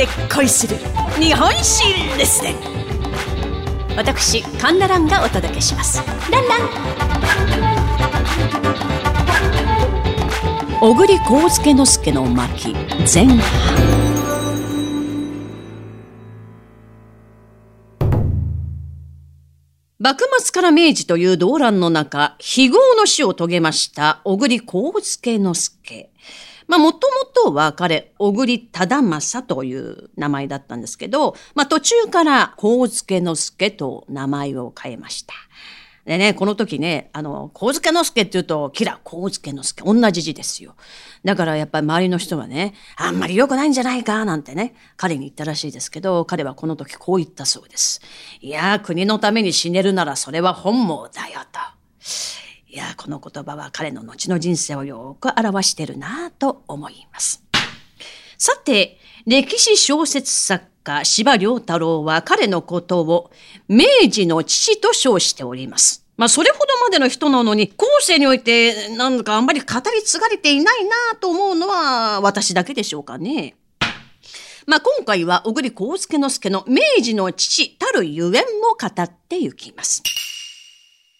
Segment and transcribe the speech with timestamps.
[0.00, 0.76] で恋する
[1.20, 1.84] 日本史
[2.16, 2.54] レッスン
[3.98, 6.02] 私カンナランがお届けします。
[6.30, 6.60] ランラン。
[10.80, 12.72] 小栗幸助之助の巻
[13.14, 13.40] 前半。
[19.98, 26.10] 幕末から明治という動乱の中、非業の死を遂げました小栗幸助之助。
[26.70, 35.34] まあ、もともとは彼、小栗忠正という名前だったんですけど、まあ、途中から幸助之助と名前を変えました。
[36.06, 40.76] でね、この時ね、あの、幸助之助って言うと、キラ、幸助之助、同じ字ですよ。
[41.24, 48.00] だからやっぱり周りの人はね、あんまり良くないんじゃないか、なんてね、彼に言ったらしいですけど、彼はこの時こう言ったそうです。
[48.40, 51.58] いや国のために死ねるならそれは本望だよ、と。
[52.72, 57.42] いや、この言葉は彼の後の人生をよく表してるなと思います。
[58.38, 63.32] さて、歴史小説作家、柴良太郎は彼のことを
[63.66, 66.06] 明治の父と称しております。
[66.16, 73.56] まあ、それほどまでの人なのに、後世において、なんかあんまり語り継がれていないなと思うのは、私だけでしょうかね。
[74.66, 80.04] まあ、今回は小栗幸介之助の明治の父たるゆえんも語ってゆきます。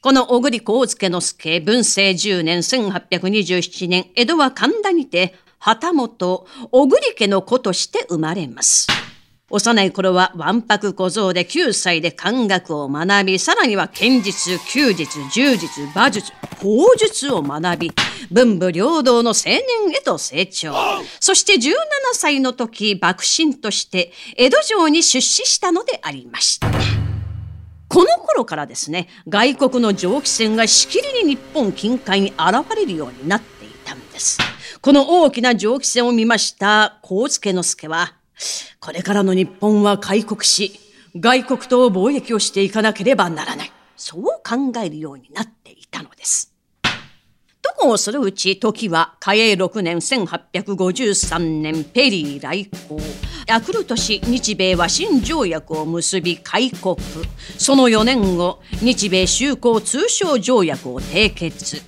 [0.00, 8.86] この小栗幸介之助、文政10年1827年、江戸は神田にて、旗本、小栗家の子として生まれます。
[9.50, 16.30] 幼い頃はわんぱく小僧で9歳で漢学を学び、さらには剣術、弓術、柔術、馬術、
[16.62, 17.92] 法術を学び、
[18.30, 20.74] 文武両道の青年へと成長。
[21.18, 21.72] そして17
[22.12, 26.68] 歳の時、幕臣として江戸城に出資したのでありました。
[27.88, 34.38] この頃からですね、外国の蒸気船がしきりに日本近海に現れるようになっていたんです。
[34.80, 38.14] この大きな蒸気船を見ました幸助之助は、
[38.78, 40.78] これからの日本は開国し、
[41.16, 43.72] 外国と貿易をしていかなければならない。
[43.96, 46.54] そう考えるようになっていたのです。
[47.78, 52.98] ともするうち時は嘉永6年1853年ペリー来航
[53.48, 56.96] ヤクルト氏日米和親条約を結び開国
[57.56, 61.82] その4年後日米修好通商条約を締結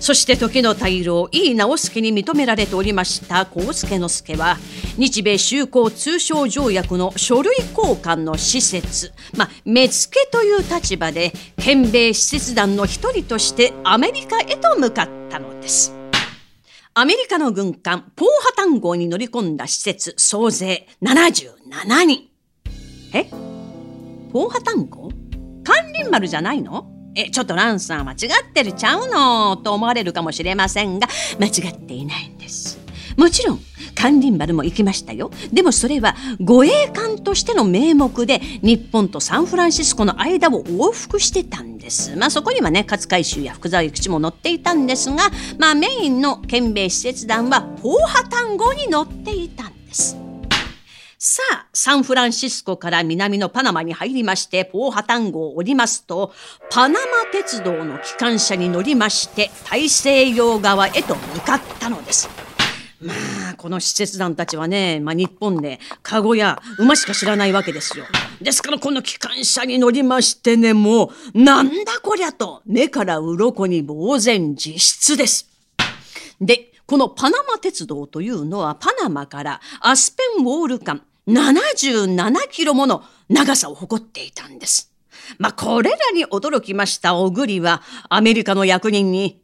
[0.00, 4.58] そして時の大老井伊直輔に認められておりました幸助之助は
[4.98, 15.97] 日米修好通商条約の書類交換の施設、まあ、目付という立場で憲米使節団の一人としてアメリカへと向かったのです。
[17.00, 22.28] アメリカの軍艦ポーハタン号に乗り込んだ施設総勢77人。
[23.14, 23.26] え？
[24.32, 25.08] ポーハタン号？
[25.62, 26.90] 関林丸じゃないの？
[27.14, 29.56] え、ちょっとランさん間違ってるちゃうの？
[29.58, 31.06] と思われるかもしれませんが、
[31.38, 32.80] 間違っていないんです。
[33.16, 33.60] もちろん、
[33.98, 35.32] 関林丸も行きましたよ。
[35.52, 42.14] でもそれは護衛艦としての名目で日本とサンフランシスコの間を往復してたんです。
[42.14, 50.16] まあそこにはね、勝海舟や福沢諭吉も乗っていたんですが、まあメインの憲兵使節団はポーハタン号に乗っていたんです。
[51.20, 56.32] さあ、サンフランシスコから南のパナマに入りまして、ポーハタン号を降りますと、
[56.70, 62.47] パナマ鉄道の機関車に乗りまして、大西洋側へと向かったのです。
[63.00, 63.14] ま
[63.52, 68.04] あ、この施設団たちはね、まあ日本で、カゴや馬しか知らないわけですよ。
[68.40, 75.48] ですからこの機関車に乗りましてね、もう、なんだこりゃと、目から鱗に呆然自失です。
[76.40, 84.90] で、このパナマ鉄道というのはパナマからアスペンウォール間77キロもの長さを誇っていたんです。
[85.36, 89.42] まあ、これらに驚きました小栗はアメリカの役人に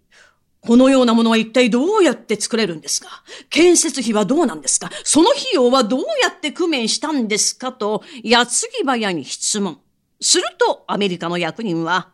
[0.66, 3.22] このようなものは一体どうやって作れるんですか？
[3.50, 4.91] 建設費はどうなんですか？
[5.04, 7.72] その費用はどうやって工面したんですか？
[7.72, 9.78] と、矢継ぎ早に質問。
[10.20, 12.08] すると、アメリカの役人は、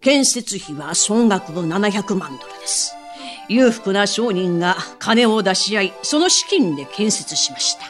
[0.00, 2.94] 建設費は総額の700万ドルです。
[3.48, 7.82] 裕福な商人が金を出し合い、その資金で建設しました。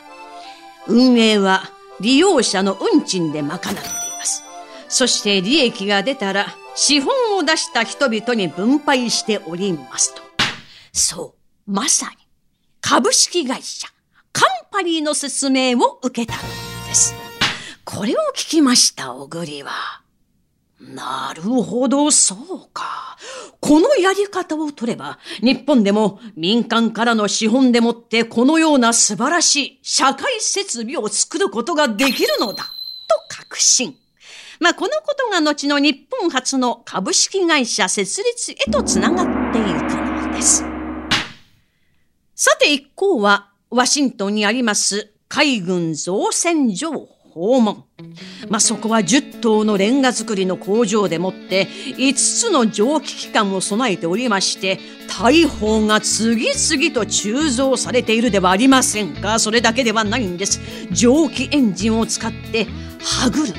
[0.89, 1.63] 運営は
[2.01, 4.43] 利用者の運賃で賄っています。
[4.89, 10.23] そして利益が出たら資本を出した人々に分配しておりますと。
[10.93, 11.35] そ
[11.67, 12.17] う、まさに
[12.81, 13.89] 株式会社
[14.33, 16.41] カンパニーの説明を受けたん
[16.89, 17.15] です。
[17.85, 19.71] これを聞きました、小栗は。
[20.81, 23.19] なるほど、そうか。
[23.61, 32.71] このやり方を取れば、日本でも民間からの資本でもってこのような素晴らしい社会設備を作ることができるのだ、と
[33.29, 33.97] 確信。
[34.61, 40.65] まあ、このことが後の日本初の株式会社設立へとつながっていくのです。
[42.35, 47.85] さて一行は、ワシントンにあります海軍造船所を訪問。
[48.49, 54.81] まあ、そこは10棟のレンガ造りの工場でもって5つの蒸気機関を備えておりまして
[55.21, 60.61] 大砲が次々と鋳造されているではありませんかそれだけではないんです
[60.91, 62.67] 蒸気エンジンを使って
[62.99, 63.55] 歯車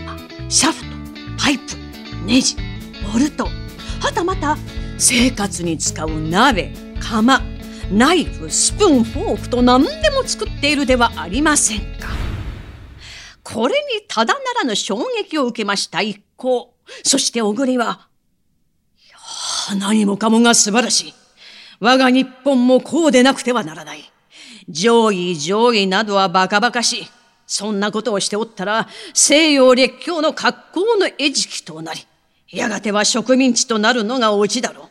[0.49, 0.90] シャフト
[1.51, 1.63] イプ
[2.25, 2.55] ネジ
[3.13, 4.57] ボルトはたまた
[4.97, 7.41] 生活に使う鍋釜
[7.91, 12.21] ナイフスプーンフォークと何でも作っているではありませんか
[13.43, 16.73] これにただならぬ衝撃を受けました一行。
[17.03, 18.07] そして小栗は、
[19.77, 21.13] 何もかもが素晴らしい。
[21.79, 24.11] 我が日本もこうでなくてはならない。
[24.69, 27.07] 上位上位などはバカバカしい。
[27.51, 32.07] そんなことをしておったら、西洋列強の格好の餌食となり、
[32.49, 34.87] やがては植民地となるのがオチだろ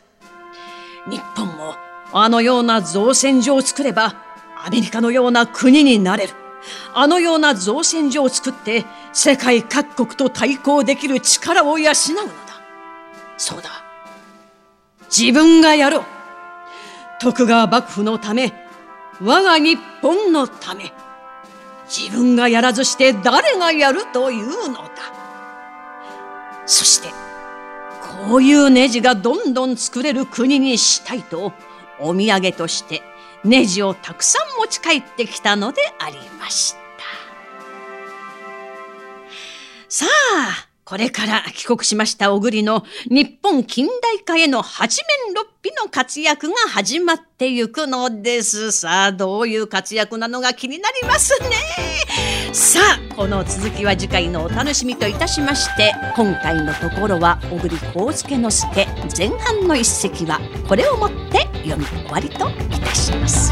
[1.07, 1.09] う。
[1.09, 1.73] 日本も
[2.13, 4.13] あのような造船所を作れば、
[4.63, 6.33] アメリカのような国になれる。
[6.93, 12.33] あのような造船所を作って世界各国と対抗できる力を養うのだ。
[13.37, 13.71] そうだ。
[15.09, 16.03] 自分がやろう。
[17.19, 18.53] 徳川幕府のため、
[19.19, 20.93] 我が日本のため、
[21.91, 24.91] 自分がやらずして誰がやるというのだ。
[26.65, 27.09] そして、
[28.27, 31.51] こういうネジがどんどん作れる国にしたいと、
[31.99, 33.01] お土産として
[33.43, 36.79] ネジをたくさん持ち帰ってきたのでありました。
[39.89, 40.05] さ
[40.37, 48.71] あ、これから帰国しました小栗の日本近代化への八面六臂の活躍が始まってゆくのです。
[48.71, 51.49] さあ、どういう活躍なのが気になりますね。
[52.51, 52.79] さ
[53.11, 63.51] あ、この続きは次回のお楽しみといたしまして、今回のところは小栗幸介之助前半の一席はこれをもって読み終わりといたします。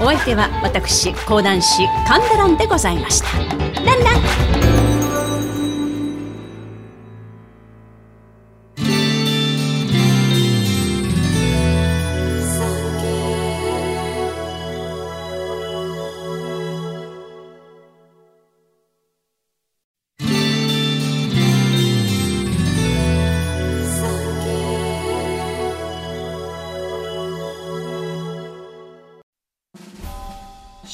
[0.00, 3.38] お相手は私講談師神田蘭でございました
[3.84, 5.01] ランラン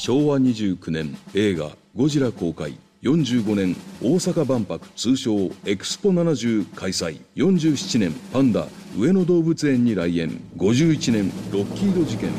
[0.09, 2.73] 昭和29年映画「ゴジラ」公開
[3.03, 8.67] 45年大阪万博通称エクスポ70開催47年パンダ
[8.97, 12.31] 上野動物園に来園51年ロッキード事件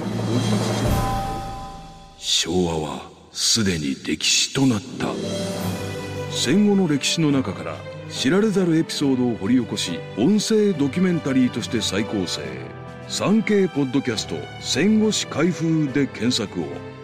[2.18, 5.14] 昭和はすでに歴史となった。
[6.32, 7.76] 戦後の歴史の中から
[8.10, 12.40] 知られざるエピソードを掘り起こし音声ドキュメンタリーとして再構成。
[13.06, 16.99] 3K ポッドキャスト戦後史開封で検索を。